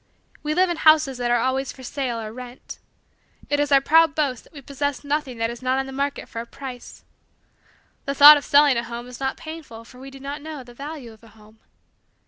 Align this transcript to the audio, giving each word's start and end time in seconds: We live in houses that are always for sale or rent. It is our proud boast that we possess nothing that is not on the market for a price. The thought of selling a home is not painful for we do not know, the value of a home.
We 0.41 0.55
live 0.55 0.71
in 0.71 0.77
houses 0.77 1.19
that 1.19 1.29
are 1.29 1.37
always 1.37 1.71
for 1.71 1.83
sale 1.83 2.19
or 2.19 2.33
rent. 2.33 2.79
It 3.51 3.59
is 3.59 3.71
our 3.71 3.81
proud 3.81 4.15
boast 4.15 4.43
that 4.45 4.51
we 4.53 4.63
possess 4.63 5.03
nothing 5.03 5.37
that 5.37 5.51
is 5.51 5.61
not 5.61 5.77
on 5.77 5.85
the 5.85 5.91
market 5.91 6.27
for 6.27 6.41
a 6.41 6.47
price. 6.47 7.03
The 8.05 8.15
thought 8.15 8.35
of 8.35 8.43
selling 8.43 8.77
a 8.77 8.83
home 8.83 9.05
is 9.07 9.19
not 9.19 9.37
painful 9.37 9.83
for 9.85 9.99
we 9.99 10.09
do 10.09 10.19
not 10.19 10.41
know, 10.41 10.63
the 10.63 10.73
value 10.73 11.13
of 11.13 11.23
a 11.23 11.27
home. 11.27 11.59